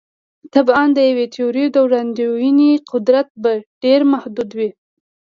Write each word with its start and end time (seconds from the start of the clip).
طبعاً 0.55 0.85
د 0.93 0.97
یوې 1.09 1.25
تیورۍ 1.33 1.65
د 1.71 1.77
وړاندوینې 1.85 2.71
قدرت 2.91 3.27
به 3.41 3.51
ډېر 3.83 3.99
محدود 4.13 4.49
وي. 4.57 4.69